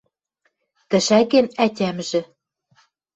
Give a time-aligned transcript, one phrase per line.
[0.89, 2.21] Тӹшӓкен ӓтямжӹ